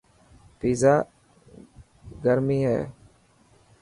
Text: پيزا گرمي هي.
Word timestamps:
پيزا 0.59 0.95
گرمي 2.23 2.59
هي. 2.69 2.81